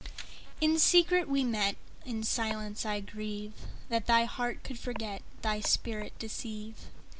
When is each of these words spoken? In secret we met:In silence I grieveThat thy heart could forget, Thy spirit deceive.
In 0.59 0.79
secret 0.79 1.27
we 1.29 1.43
met:In 1.43 2.23
silence 2.23 2.87
I 2.87 3.03
grieveThat 3.03 4.07
thy 4.07 4.25
heart 4.25 4.63
could 4.63 4.79
forget, 4.79 5.21
Thy 5.43 5.59
spirit 5.59 6.13
deceive. 6.17 6.87